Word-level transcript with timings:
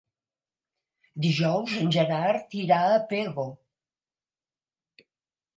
Dijous 1.25 1.75
en 1.83 1.93
Gerard 1.97 2.57
irà 2.63 2.79
a 2.89 2.97
Pego. 3.15 3.47